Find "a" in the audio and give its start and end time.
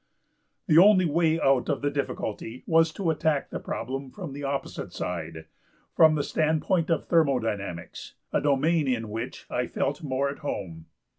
8.33-8.41